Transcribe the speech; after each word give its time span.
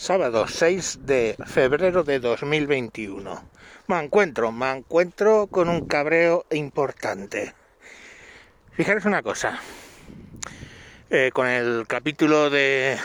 sábado 0.00 0.48
6 0.48 1.00
de 1.02 1.36
febrero 1.44 2.04
de 2.04 2.20
2021. 2.20 3.44
Me 3.86 4.02
encuentro, 4.02 4.50
me 4.50 4.70
encuentro 4.70 5.46
con 5.48 5.68
un 5.68 5.86
cabreo 5.86 6.46
importante. 6.52 7.52
Fijaros 8.72 9.04
una 9.04 9.22
cosa, 9.22 9.60
eh, 11.10 11.30
con 11.34 11.46
el 11.48 11.84
capítulo 11.86 12.48
de 12.48 12.96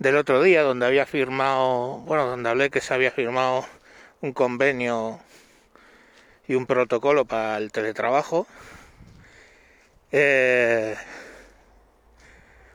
del 0.00 0.16
otro 0.16 0.42
día 0.42 0.62
donde 0.62 0.86
había 0.86 1.06
firmado, 1.06 1.98
bueno, 1.98 2.26
donde 2.26 2.50
hablé 2.50 2.70
que 2.70 2.80
se 2.80 2.92
había 2.92 3.12
firmado 3.12 3.64
un 4.20 4.32
convenio 4.32 5.20
y 6.48 6.56
un 6.56 6.66
protocolo 6.66 7.24
para 7.24 7.56
el 7.56 7.70
teletrabajo. 7.70 8.48
Eh, 10.10 10.96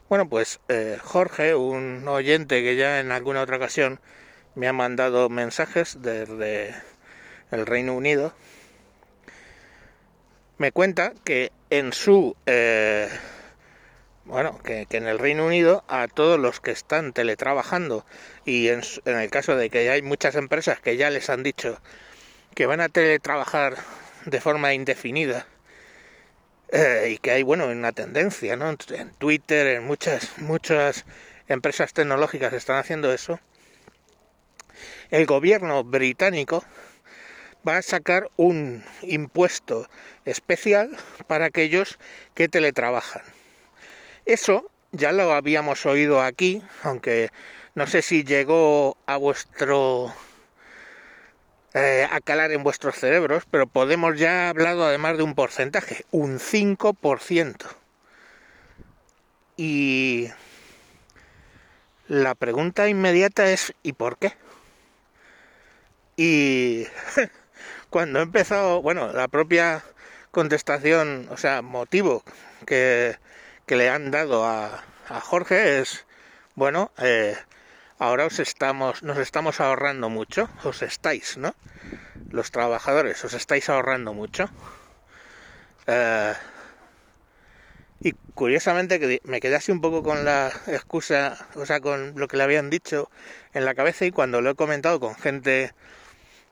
bueno, 0.10 0.30
pues 0.30 0.60
eh, 0.70 0.98
Jorge, 1.02 1.56
un 1.56 2.08
oyente 2.08 2.62
que 2.62 2.76
ya 2.76 3.00
en 3.00 3.12
alguna 3.12 3.42
otra 3.42 3.58
ocasión 3.58 4.00
me 4.54 4.68
ha 4.68 4.74
mandado 4.74 5.30
mensajes 5.30 6.02
desde 6.02 6.76
el 7.52 7.66
Reino 7.66 7.96
Unido, 7.96 8.34
me 10.58 10.72
cuenta 10.72 11.14
que 11.24 11.52
en 11.70 11.92
su 11.92 12.36
eh, 12.46 13.10
bueno, 14.26 14.60
que, 14.64 14.88
en 14.90 15.08
el 15.08 15.20
Reino 15.20 15.46
Unido 15.46 15.84
a 15.88 16.08
todos 16.08 16.40
los 16.40 16.60
que 16.60 16.72
están 16.72 17.14
teletrabajando 17.14 18.06
y 18.46 18.70
en, 18.70 18.82
en, 19.06 19.18
el 19.18 19.30
caso 19.30 19.56
de 19.56 19.70
que 19.70 19.90
hay 19.90 20.02
muchas 20.02 20.36
empresas 20.36 20.80
que 20.80 20.98
ya 20.98 21.10
les 21.10 21.30
han 21.30 21.44
dicho 21.44 21.80
que 22.54 22.66
van 22.66 22.82
a 22.82 22.90
teletrabajar 22.90 23.76
de 24.26 24.42
forma 24.42 24.74
indefinida 24.74 25.46
eh, 26.70 27.12
y 27.14 27.18
que 27.18 27.32
hay, 27.32 27.44
bueno, 27.44 27.68
una 27.68 27.92
tendencia, 27.92 28.56
¿no? 28.56 28.70
En 28.70 29.10
Twitter, 29.18 29.68
en 29.68 29.86
muchas, 29.86 30.38
muchas 30.40 31.06
empresas 31.48 31.94
tecnológicas 31.94 32.54
están 32.54 32.78
haciendo 32.78 33.14
eso. 33.14 33.40
El 35.10 35.26
gobierno 35.26 35.84
británico 35.84 36.64
va 37.68 37.78
a 37.78 37.82
sacar 37.82 38.30
un 38.36 38.84
impuesto 39.02 39.88
especial 40.26 40.98
para 41.28 41.46
aquellos 41.46 41.98
que 42.34 42.48
teletrabajan. 42.48 43.24
Eso 44.26 44.70
ya 44.92 45.12
lo 45.12 45.34
habíamos 45.34 45.86
oído 45.86 46.22
aquí, 46.22 46.62
aunque 46.84 47.30
no 47.76 47.88
sé 47.88 48.02
si 48.02 48.24
llegó 48.24 48.98
a 49.06 49.18
vuestro 49.18 50.14
eh, 51.76 52.08
a 52.10 52.22
calar 52.22 52.54
en 52.54 52.64
vuestros 52.64 52.96
cerebros, 52.96 53.44
pero 53.52 53.68
podemos 53.68 54.18
ya 54.18 54.48
hablado 54.48 54.86
además 54.86 55.18
de 55.18 55.24
un 55.24 55.36
porcentaje, 55.36 56.06
un 56.10 56.40
5%. 56.40 57.58
Y 59.58 60.30
la 62.08 62.34
pregunta 62.34 62.88
inmediata 62.88 63.52
es 63.52 63.74
¿y 63.84 63.92
por 63.92 64.18
qué? 64.18 64.34
Y 66.16 66.86
cuando 67.90 68.20
he 68.20 68.24
empezado, 68.24 68.82
bueno, 68.82 69.12
la 69.12 69.28
propia 69.28 69.84
contestación, 70.32 71.28
o 71.30 71.36
sea, 71.36 71.62
motivo 71.62 72.24
que, 72.66 73.18
que 73.66 73.76
le 73.76 73.90
han 73.90 74.12
dado 74.12 74.46
a, 74.46 74.86
a 75.10 75.20
Jorge 75.20 75.82
es, 75.82 76.06
bueno, 76.56 76.92
eh, 77.00 77.36
ahora 78.00 78.26
os 78.26 78.40
estamos, 78.40 79.04
nos 79.04 79.18
estamos 79.18 79.60
ahorrando 79.60 80.10
mucho, 80.10 80.50
os 80.64 80.82
estáis, 80.82 81.38
¿no? 81.38 81.56
Los 82.30 82.52
trabajadores, 82.52 83.24
os 83.24 83.34
estáis 83.34 83.70
ahorrando 83.70 84.14
mucho. 84.14 84.50
Eh, 85.88 86.34
y 88.02 88.12
curiosamente 88.34 89.00
que 89.00 89.22
me 89.24 89.40
quedé 89.40 89.56
así 89.56 89.72
un 89.72 89.82
poco 89.82 90.04
con 90.04 90.26
la 90.26 90.52
excusa, 90.68 91.48
o 91.56 91.66
sea, 91.66 91.80
con 91.80 92.14
lo 92.16 92.28
que 92.28 92.38
le 92.38 92.44
habían 92.44 92.70
dicho 92.70 93.10
en 93.54 93.66
la 93.66 93.74
cabeza 93.74 94.06
y 94.06 94.12
cuando 94.12 94.42
lo 94.42 94.52
he 94.52 94.56
comentado 94.56 95.00
con 95.00 95.16
gente 95.16 95.74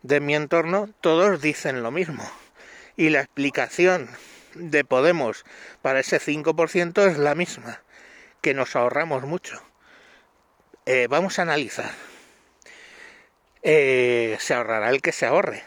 de 0.01 0.19
mi 0.19 0.35
entorno, 0.35 0.89
todos 1.01 1.41
dicen 1.41 1.83
lo 1.83 1.91
mismo. 1.91 2.23
Y 2.95 3.09
la 3.09 3.21
explicación 3.21 4.09
de 4.55 4.83
Podemos 4.85 5.45
para 5.81 5.99
ese 5.99 6.19
5% 6.19 7.07
es 7.07 7.17
la 7.17 7.35
misma, 7.35 7.81
que 8.41 8.53
nos 8.53 8.75
ahorramos 8.75 9.23
mucho. 9.23 9.61
Eh, 10.85 11.07
vamos 11.09 11.39
a 11.39 11.43
analizar. 11.43 11.91
Eh, 13.61 14.35
se 14.41 14.53
ahorrará 14.53 14.89
el 14.89 15.01
que 15.01 15.13
se 15.13 15.25
ahorre. 15.25 15.63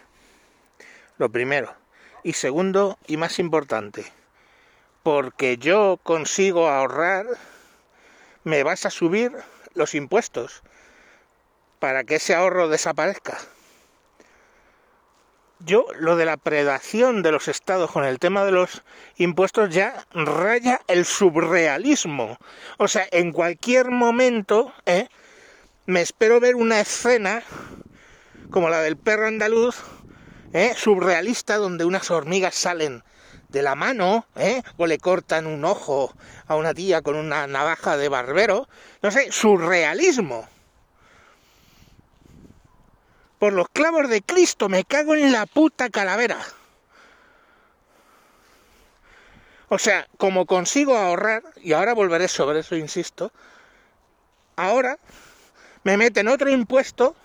Lo 1.17 1.31
primero. 1.31 1.75
Y 2.23 2.35
segundo, 2.35 2.99
y 3.07 3.17
más 3.17 3.39
importante, 3.39 4.05
porque 5.03 5.57
yo 5.57 5.99
consigo 6.03 6.69
ahorrar, 6.69 7.25
me 8.45 8.63
vas 8.63 8.85
a 8.85 8.91
subir 8.91 9.33
los 9.75 9.95
impuestos 9.95 10.63
para 11.79 12.05
que 12.05 12.17
ese 12.17 12.35
ahorro 12.35 12.69
desaparezca. 12.69 13.39
Yo 15.61 15.87
lo 15.99 16.17
de 16.17 16.27
la 16.27 16.37
predación 16.37 17.23
de 17.23 17.33
los 17.33 17.49
estados 17.49 17.91
con 17.91 18.05
el 18.05 18.19
tema 18.19 18.45
de 18.45 18.53
los 18.53 18.83
impuestos 19.17 19.75
ya 19.75 20.05
raya 20.13 20.83
el 20.87 21.07
surrealismo. 21.07 22.37
O 22.77 22.89
sea, 22.89 23.09
en 23.11 23.33
cualquier 23.33 23.91
momento 23.91 24.75
¿eh? 24.85 25.09
me 25.87 26.03
espero 26.03 26.41
ver 26.41 26.57
una 26.57 26.81
escena 26.81 27.43
como 28.51 28.69
la 28.69 28.83
del 28.83 28.99
perro 28.99 29.29
andaluz, 29.29 29.77
¿eh? 30.53 30.75
surrealista, 30.77 31.57
donde 31.57 31.87
unas 31.87 32.11
hormigas 32.11 32.55
salen 32.55 33.03
de 33.49 33.63
la 33.63 33.75
mano, 33.75 34.27
¿eh? 34.37 34.63
o 34.77 34.87
le 34.87 34.99
cortan 34.99 35.47
un 35.47 35.65
ojo 35.65 36.15
a 36.47 36.57
una 36.57 36.75
tía 36.75 37.01
con 37.01 37.17
una 37.17 37.47
navaja 37.47 37.97
de 37.97 38.11
barbero. 38.11 38.69
No 39.03 39.11
sé, 39.11 39.33
surrealismo 39.33 40.47
por 43.39 43.53
los 43.53 43.69
clavos 43.69 44.09
de 44.09 44.23
Cristo, 44.23 44.69
me 44.69 44.85
cago 44.85 45.15
en 45.15 45.33
la 45.33 45.47
puta 45.47 45.91
calavera. 45.91 46.39
O 49.69 49.79
sea, 49.79 50.07
como 50.17 50.47
consigo 50.47 50.97
ahorrar, 50.97 51.43
y 51.63 51.73
ahora 51.73 51.93
volveré 51.93 52.29
sobre 52.29 52.61
eso, 52.61 52.77
insisto, 52.77 53.33
ahora 54.55 54.99
me 55.83 55.97
meten 55.97 56.29
otro 56.29 56.51
impuesto 56.51 57.17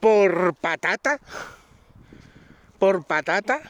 por 0.00 0.54
patata, 0.54 1.20
por 2.78 3.04
patata. 3.04 3.60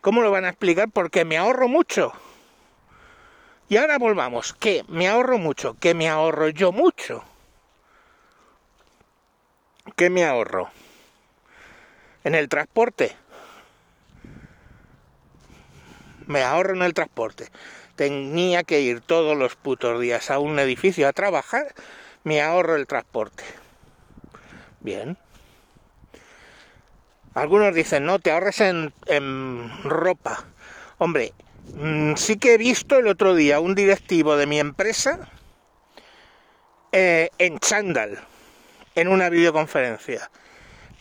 ¿Cómo 0.00 0.22
lo 0.22 0.30
van 0.30 0.44
a 0.44 0.50
explicar? 0.50 0.88
Porque 0.90 1.24
me 1.24 1.36
ahorro 1.36 1.66
mucho. 1.66 2.12
Y 3.68 3.76
ahora 3.76 3.98
volvamos, 3.98 4.54
que 4.54 4.84
me 4.88 5.08
ahorro 5.08 5.38
mucho, 5.38 5.76
que 5.80 5.92
me 5.92 6.08
ahorro 6.08 6.48
yo 6.48 6.70
mucho. 6.70 7.24
¿Qué 9.98 10.10
me 10.10 10.24
ahorro? 10.24 10.70
En 12.22 12.36
el 12.36 12.48
transporte. 12.48 13.16
Me 16.28 16.44
ahorro 16.44 16.76
en 16.76 16.82
el 16.82 16.94
transporte. 16.94 17.48
Tenía 17.96 18.62
que 18.62 18.80
ir 18.80 19.00
todos 19.00 19.36
los 19.36 19.56
putos 19.56 20.00
días 20.00 20.30
a 20.30 20.38
un 20.38 20.60
edificio 20.60 21.08
a 21.08 21.12
trabajar. 21.12 21.74
Me 22.22 22.40
ahorro 22.40 22.76
el 22.76 22.86
transporte. 22.86 23.42
Bien. 24.78 25.18
Algunos 27.34 27.74
dicen, 27.74 28.04
no, 28.04 28.20
te 28.20 28.30
ahorres 28.30 28.60
en, 28.60 28.92
ropa. 29.82 30.44
Hombre, 30.98 31.32
mm, 31.74 32.14
sí 32.14 32.36
que 32.36 32.54
he 32.54 32.58
visto 32.58 32.98
el 32.98 33.08
otro 33.08 33.34
día 33.34 33.58
un 33.58 33.74
directivo 33.74 34.36
de 34.36 34.46
mi 34.46 34.60
empresa 34.60 35.28
eh, 36.92 37.30
en 37.38 37.58
chándal 37.58 38.20
en 38.94 39.08
una 39.08 39.28
videoconferencia. 39.28 40.30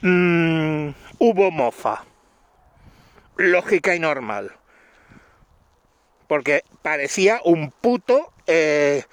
Mm, 0.02 0.90
hubo 1.20 1.52
mofa. 1.52 2.03
Lógica 3.38 3.96
y 3.96 4.00
normal. 4.00 4.52
Porque 6.28 6.64
parecía 6.81 7.40
un 7.44 7.72
puto 7.72 8.34
eh. 8.47 9.03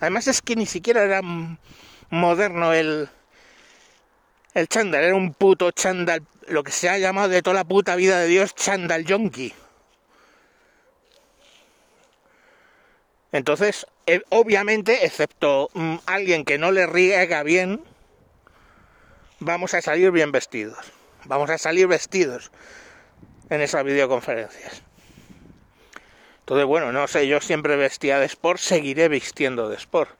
Además 0.00 0.26
es 0.28 0.42
que 0.42 0.56
ni 0.56 0.66
siquiera 0.66 1.02
era 1.02 1.20
moderno 2.10 2.72
el, 2.72 3.08
el 4.54 4.68
chándal. 4.68 5.04
Era 5.04 5.14
un 5.14 5.34
puto 5.34 5.70
chándal, 5.70 6.26
lo 6.48 6.62
que 6.62 6.72
se 6.72 6.88
ha 6.88 6.98
llamado 6.98 7.28
de 7.28 7.42
toda 7.42 7.54
la 7.54 7.64
puta 7.64 7.96
vida 7.96 8.18
de 8.18 8.26
Dios 8.26 8.54
chándal 8.54 9.04
yonki. 9.04 9.52
Entonces, 13.32 13.86
eh, 14.06 14.22
obviamente, 14.30 15.04
excepto 15.04 15.70
mm, 15.74 15.96
alguien 16.06 16.44
que 16.44 16.58
no 16.58 16.72
le 16.72 16.86
riega 16.86 17.42
bien, 17.42 17.82
vamos 19.38 19.74
a 19.74 19.82
salir 19.82 20.10
bien 20.10 20.32
vestidos. 20.32 20.78
Vamos 21.24 21.50
a 21.50 21.58
salir 21.58 21.86
vestidos 21.86 22.50
en 23.48 23.60
esas 23.60 23.84
videoconferencias. 23.84 24.82
Entonces, 26.40 26.66
bueno, 26.66 26.90
no 26.90 27.06
sé, 27.06 27.28
yo 27.28 27.40
siempre 27.40 27.76
vestía 27.76 28.18
de 28.18 28.26
sport, 28.26 28.58
seguiré 28.58 29.08
vistiendo 29.08 29.68
de 29.68 29.76
sport. 29.76 30.10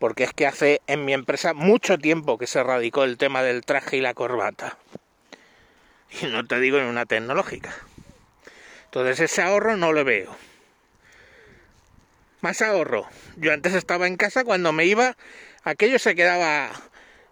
Porque 0.00 0.24
es 0.24 0.32
que 0.32 0.46
hace 0.46 0.80
en 0.88 1.04
mi 1.04 1.12
empresa 1.12 1.54
mucho 1.54 1.98
tiempo 1.98 2.36
que 2.36 2.48
se 2.48 2.62
radicó 2.62 3.04
el 3.04 3.16
tema 3.16 3.42
del 3.42 3.64
traje 3.64 3.98
y 3.98 4.00
la 4.00 4.14
corbata. 4.14 4.76
Y 6.20 6.26
no 6.26 6.46
te 6.46 6.58
digo 6.60 6.78
en 6.78 6.86
una 6.86 7.06
tecnológica. 7.06 7.74
Entonces 8.86 9.20
ese 9.20 9.42
ahorro 9.42 9.76
no 9.76 9.92
lo 9.92 10.04
veo. 10.04 10.36
Más 12.44 12.60
ahorro. 12.60 13.08
Yo 13.36 13.54
antes 13.54 13.72
estaba 13.72 14.06
en 14.06 14.18
casa 14.18 14.44
cuando 14.44 14.70
me 14.70 14.84
iba, 14.84 15.16
aquello 15.64 15.98
se 15.98 16.14
quedaba 16.14 16.70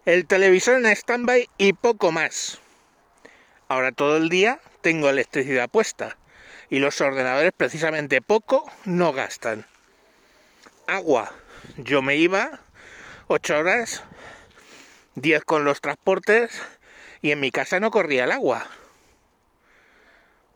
el 0.05 0.25
televisor 0.25 0.77
en 0.77 0.87
stand-by 0.87 1.49
y 1.59 1.73
poco 1.73 2.11
más. 2.11 2.59
Ahora 3.67 3.91
todo 3.91 4.17
el 4.17 4.29
día 4.29 4.59
tengo 4.81 5.09
electricidad 5.09 5.69
puesta 5.69 6.17
y 6.71 6.79
los 6.79 6.99
ordenadores 6.99 7.51
precisamente 7.55 8.23
poco 8.23 8.65
no 8.85 9.13
gastan. 9.13 9.67
Agua. 10.87 11.31
Yo 11.77 12.01
me 12.01 12.15
iba 12.15 12.59
8 13.27 13.59
horas, 13.59 14.03
10 15.13 15.43
con 15.45 15.63
los 15.63 15.79
transportes 15.79 16.59
y 17.21 17.29
en 17.29 17.39
mi 17.39 17.51
casa 17.51 17.79
no 17.79 17.91
corría 17.91 18.23
el 18.23 18.31
agua. 18.31 18.65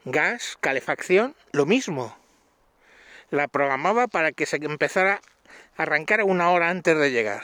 Gas, 0.03 0.57
calefacción, 0.59 1.35
lo 1.51 1.67
mismo. 1.67 2.17
La 3.29 3.47
programaba 3.47 4.07
para 4.07 4.31
que 4.31 4.45
se 4.45 4.57
empezara 4.57 5.21
a 5.77 5.83
arrancar 5.83 6.23
una 6.23 6.49
hora 6.51 6.69
antes 6.69 6.97
de 6.97 7.11
llegar. 7.11 7.43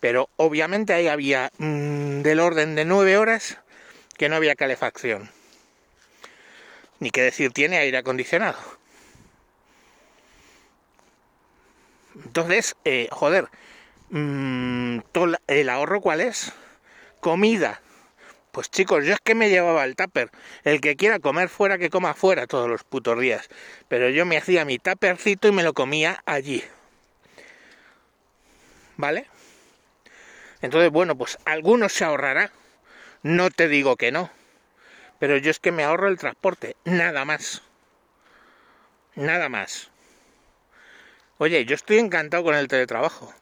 Pero 0.00 0.28
obviamente 0.36 0.92
ahí 0.92 1.08
había 1.08 1.50
mmm, 1.58 2.22
del 2.22 2.40
orden 2.40 2.74
de 2.74 2.84
9 2.84 3.16
horas 3.16 3.58
que 4.16 4.28
no 4.28 4.36
había 4.36 4.56
calefacción. 4.56 5.30
Ni 6.98 7.10
que 7.10 7.22
decir 7.22 7.52
tiene 7.52 7.78
aire 7.78 7.98
acondicionado. 7.98 8.58
Entonces, 12.24 12.76
eh, 12.84 13.08
joder, 13.10 13.48
mmm, 14.10 14.98
¿el 15.46 15.68
ahorro 15.68 16.00
cuál 16.00 16.20
es? 16.20 16.52
Comida. 17.20 17.80
Pues 18.52 18.68
chicos, 18.68 19.04
yo 19.04 19.14
es 19.14 19.20
que 19.20 19.34
me 19.34 19.48
llevaba 19.48 19.84
el 19.84 19.94
tupper. 19.94 20.30
El 20.64 20.80
que 20.80 20.96
quiera 20.96 21.20
comer 21.20 21.48
fuera, 21.48 21.78
que 21.78 21.90
coma 21.90 22.14
fuera 22.14 22.46
todos 22.46 22.68
los 22.68 22.82
putos 22.82 23.18
días. 23.20 23.48
Pero 23.88 24.08
yo 24.08 24.26
me 24.26 24.36
hacía 24.36 24.64
mi 24.64 24.78
tuppercito 24.78 25.46
y 25.46 25.52
me 25.52 25.62
lo 25.62 25.72
comía 25.72 26.22
allí. 26.26 26.64
¿Vale? 28.96 29.26
Entonces, 30.62 30.90
bueno, 30.90 31.16
pues 31.16 31.38
algunos 31.44 31.92
se 31.92 32.04
ahorrará. 32.04 32.50
No 33.22 33.50
te 33.50 33.68
digo 33.68 33.96
que 33.96 34.10
no. 34.10 34.30
Pero 35.20 35.36
yo 35.36 35.50
es 35.50 35.60
que 35.60 35.70
me 35.70 35.84
ahorro 35.84 36.08
el 36.08 36.18
transporte. 36.18 36.76
Nada 36.84 37.24
más. 37.24 37.62
Nada 39.14 39.48
más. 39.48 39.90
Oye, 41.38 41.64
yo 41.64 41.74
estoy 41.76 41.98
encantado 41.98 42.42
con 42.42 42.54
el 42.56 42.66
teletrabajo. 42.66 43.32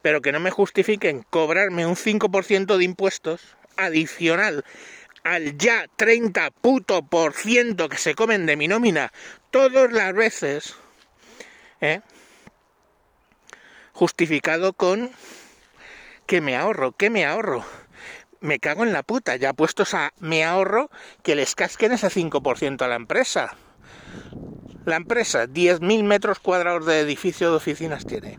Pero 0.00 0.22
que 0.22 0.32
no 0.32 0.40
me 0.40 0.50
justifiquen 0.50 1.22
cobrarme 1.28 1.84
un 1.84 1.96
5% 1.96 2.76
de 2.76 2.84
impuestos 2.84 3.57
adicional 3.78 4.64
al 5.24 5.56
ya 5.56 5.86
30 5.96 6.50
puto 6.50 7.06
por 7.06 7.32
ciento 7.32 7.88
que 7.88 7.96
se 7.96 8.14
comen 8.14 8.44
de 8.44 8.56
mi 8.56 8.68
nómina 8.68 9.12
todas 9.50 9.90
las 9.92 10.12
veces. 10.14 10.76
¿eh? 11.80 12.00
Justificado 13.92 14.74
con 14.74 15.10
que 16.26 16.40
me 16.40 16.56
ahorro, 16.56 16.92
que 16.92 17.08
me 17.08 17.24
ahorro 17.24 17.64
me 18.40 18.58
cago 18.58 18.84
en 18.84 18.92
la 18.92 19.02
puta, 19.02 19.36
ya 19.36 19.52
puestos 19.52 19.94
a 19.94 20.12
me 20.20 20.44
ahorro 20.44 20.90
que 21.22 21.34
les 21.34 21.54
casquen 21.54 21.92
ese 21.92 22.08
5% 22.08 22.82
a 22.82 22.88
la 22.88 22.96
empresa. 22.96 23.56
La 24.84 24.96
empresa, 24.96 25.46
10.000 25.46 26.02
metros 26.04 26.38
cuadrados 26.38 26.86
de 26.86 27.00
edificio 27.00 27.50
de 27.50 27.56
oficinas 27.56 28.06
tiene. 28.06 28.38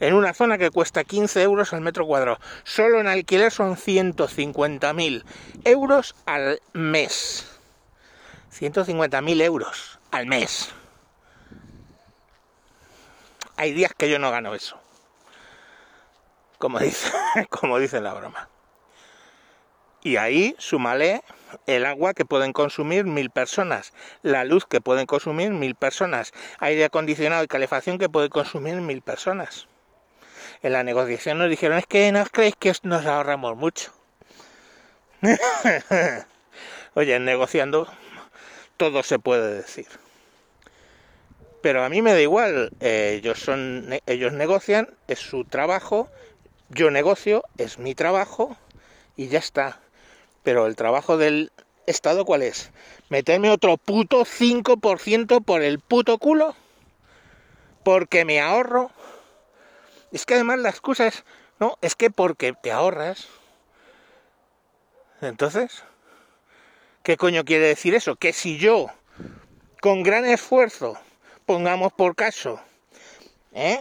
En 0.00 0.14
una 0.14 0.34
zona 0.34 0.58
que 0.58 0.70
cuesta 0.70 1.04
15 1.04 1.42
euros 1.42 1.72
al 1.72 1.80
metro 1.80 2.06
cuadrado. 2.06 2.38
Solo 2.64 3.00
en 3.00 3.06
alquiler 3.06 3.50
son 3.50 3.76
150.000 3.76 5.24
euros 5.64 6.14
al 6.26 6.60
mes. 6.72 7.46
150.000 8.52 9.42
euros 9.42 9.98
al 10.10 10.26
mes. 10.26 10.70
Hay 13.56 13.72
días 13.72 13.92
que 13.96 14.10
yo 14.10 14.18
no 14.18 14.30
gano 14.30 14.54
eso. 14.54 14.78
Como 16.58 16.78
dice, 16.78 17.12
como 17.50 17.78
dice 17.78 18.00
la 18.00 18.14
broma. 18.14 18.48
Y 20.02 20.16
ahí 20.16 20.54
súmale 20.58 21.22
el 21.66 21.86
agua 21.86 22.12
que 22.14 22.24
pueden 22.26 22.52
consumir 22.52 23.04
mil 23.04 23.30
personas, 23.30 23.94
la 24.22 24.44
luz 24.44 24.66
que 24.66 24.82
pueden 24.82 25.06
consumir 25.06 25.50
mil 25.50 25.74
personas, 25.76 26.32
aire 26.58 26.84
acondicionado 26.84 27.42
y 27.42 27.46
calefacción 27.46 27.98
que 27.98 28.10
pueden 28.10 28.28
consumir 28.28 28.76
mil 28.82 29.00
personas. 29.00 29.66
En 30.64 30.72
la 30.72 30.82
negociación 30.82 31.36
nos 31.36 31.50
dijeron, 31.50 31.76
es 31.76 31.86
que 31.86 32.10
no 32.10 32.22
os 32.22 32.30
creéis 32.30 32.56
que 32.56 32.72
nos 32.84 33.04
ahorramos 33.04 33.54
mucho. 33.54 33.92
Oye, 36.94 37.18
negociando 37.18 37.86
todo 38.78 39.02
se 39.02 39.18
puede 39.18 39.56
decir. 39.56 39.86
Pero 41.60 41.84
a 41.84 41.90
mí 41.90 42.00
me 42.00 42.14
da 42.14 42.20
igual, 42.22 42.70
eh, 42.80 43.18
ellos, 43.18 43.40
son, 43.40 43.90
ellos 44.06 44.32
negocian, 44.32 44.88
es 45.06 45.18
su 45.18 45.44
trabajo, 45.44 46.08
yo 46.70 46.90
negocio, 46.90 47.44
es 47.58 47.78
mi 47.78 47.94
trabajo 47.94 48.56
y 49.16 49.28
ya 49.28 49.40
está. 49.40 49.80
Pero 50.44 50.66
el 50.66 50.76
trabajo 50.76 51.18
del 51.18 51.52
Estado, 51.86 52.24
¿cuál 52.24 52.40
es? 52.40 52.70
¿Meterme 53.10 53.50
otro 53.50 53.76
puto 53.76 54.24
5% 54.24 55.44
por 55.44 55.60
el 55.60 55.78
puto 55.78 56.16
culo? 56.16 56.56
Porque 57.82 58.24
me 58.24 58.40
ahorro. 58.40 58.90
Es 60.14 60.26
que 60.26 60.34
además 60.34 60.60
la 60.60 60.70
excusa 60.70 61.08
es, 61.08 61.24
no, 61.58 61.76
es 61.82 61.96
que 61.96 62.08
porque 62.08 62.52
te 62.52 62.70
ahorras. 62.70 63.26
Entonces, 65.20 65.82
¿qué 67.02 67.16
coño 67.16 67.44
quiere 67.44 67.66
decir 67.66 67.96
eso? 67.96 68.14
Que 68.14 68.32
si 68.32 68.56
yo, 68.56 68.86
con 69.80 70.04
gran 70.04 70.24
esfuerzo, 70.24 70.96
pongamos 71.46 71.92
por 71.92 72.14
caso, 72.14 72.60
¿eh? 73.54 73.80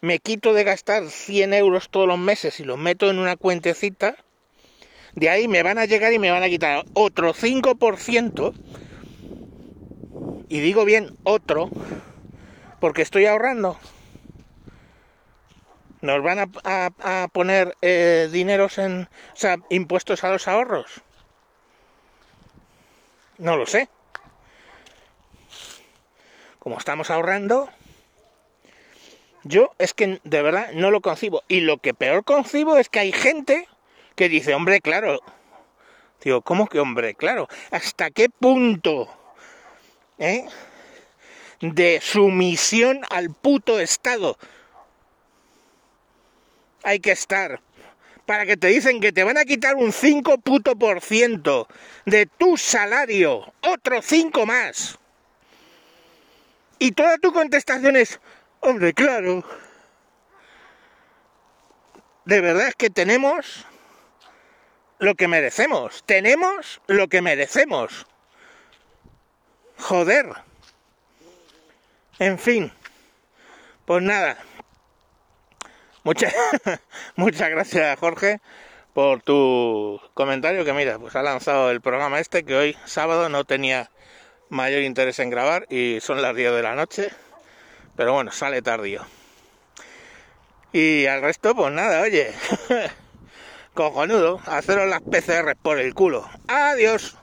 me 0.00 0.20
quito 0.20 0.54
de 0.54 0.64
gastar 0.64 1.10
100 1.10 1.52
euros 1.52 1.90
todos 1.90 2.08
los 2.08 2.18
meses 2.18 2.58
y 2.58 2.64
los 2.64 2.78
meto 2.78 3.10
en 3.10 3.18
una 3.18 3.36
cuentecita, 3.36 4.16
de 5.14 5.28
ahí 5.28 5.48
me 5.48 5.62
van 5.62 5.76
a 5.76 5.84
llegar 5.84 6.14
y 6.14 6.18
me 6.18 6.30
van 6.30 6.42
a 6.42 6.48
quitar 6.48 6.86
otro 6.94 7.34
5%, 7.34 8.54
y 10.48 10.60
digo 10.60 10.86
bien 10.86 11.14
otro, 11.24 11.68
porque 12.80 13.02
estoy 13.02 13.26
ahorrando. 13.26 13.78
Nos 16.02 16.20
van 16.20 16.52
a, 16.64 17.28
poner 17.32 17.76
eh, 17.80 18.28
dineros 18.30 18.78
en, 18.78 19.08
o 19.32 19.36
sea, 19.36 19.58
impuestos 19.70 20.24
a 20.24 20.30
los 20.30 20.48
ahorros. 20.48 21.00
No 23.38 23.56
lo 23.56 23.66
sé. 23.66 23.88
Como 26.58 26.76
estamos 26.76 27.08
ahorrando, 27.10 27.70
yo 29.44 29.70
es 29.78 29.94
que 29.94 30.20
de 30.24 30.42
verdad 30.42 30.72
no 30.74 30.90
lo 30.90 31.00
concibo. 31.00 31.44
Y 31.46 31.60
lo 31.60 31.78
que 31.78 31.94
peor 31.94 32.24
concibo 32.24 32.76
es 32.78 32.88
que 32.88 32.98
hay 32.98 33.12
gente 33.12 33.68
que 34.16 34.28
dice, 34.28 34.54
hombre, 34.54 34.80
claro. 34.80 35.20
Digo, 36.20 36.42
¿cómo 36.42 36.66
que 36.66 36.80
hombre? 36.80 37.14
Claro. 37.14 37.48
¿Hasta 37.70 38.10
qué 38.10 38.28
punto 38.28 39.08
eh, 40.18 40.46
de 41.60 42.00
sumisión 42.02 43.02
al 43.08 43.30
puto 43.30 43.78
Estado 43.78 44.36
hay 46.82 47.00
que 47.00 47.12
estar? 47.12 47.60
Para 48.26 48.46
que 48.46 48.56
te 48.56 48.68
dicen 48.68 49.00
que 49.00 49.12
te 49.12 49.24
van 49.24 49.36
a 49.36 49.44
quitar 49.44 49.74
un 49.74 49.92
5 49.92 50.38
puto 50.38 50.76
por 50.76 51.00
ciento 51.00 51.68
de 52.06 52.26
tu 52.26 52.56
salario, 52.56 53.52
otro 53.62 54.00
5 54.00 54.46
más. 54.46 54.98
Y 56.78 56.92
toda 56.92 57.18
tu 57.18 57.32
contestación 57.32 57.96
es, 57.96 58.20
hombre, 58.60 58.92
claro. 58.92 59.44
De 62.24 62.40
verdad 62.40 62.68
es 62.68 62.74
que 62.74 62.90
tenemos 62.90 63.66
lo 64.98 65.14
que 65.16 65.26
merecemos. 65.26 66.04
Tenemos 66.06 66.80
lo 66.86 67.08
que 67.08 67.22
merecemos. 67.22 68.06
Joder. 69.78 70.26
En 72.18 72.38
fin. 72.38 72.72
Pues 73.84 74.02
nada. 74.02 74.38
Muchas, 76.04 76.34
muchas 77.16 77.50
gracias 77.50 77.98
Jorge 77.98 78.40
por 78.92 79.22
tu 79.22 80.00
comentario 80.14 80.64
que 80.64 80.72
mira, 80.72 80.98
pues 80.98 81.16
ha 81.16 81.22
lanzado 81.22 81.70
el 81.70 81.80
programa 81.80 82.20
este 82.20 82.44
que 82.44 82.56
hoy 82.56 82.76
sábado 82.84 83.28
no 83.28 83.44
tenía 83.44 83.90
mayor 84.48 84.82
interés 84.82 85.18
en 85.18 85.30
grabar 85.30 85.66
y 85.70 85.98
son 86.00 86.20
las 86.20 86.36
10 86.36 86.52
de 86.52 86.62
la 86.62 86.74
noche. 86.74 87.10
Pero 87.96 88.12
bueno, 88.12 88.32
sale 88.32 88.62
tardío. 88.62 89.02
Y 90.72 91.06
al 91.06 91.22
resto, 91.22 91.54
pues 91.54 91.72
nada, 91.72 92.02
oye. 92.02 92.32
cojonudo, 93.74 94.40
haceros 94.46 94.88
las 94.88 95.00
PCR 95.00 95.56
por 95.60 95.78
el 95.78 95.94
culo. 95.94 96.28
Adiós. 96.48 97.16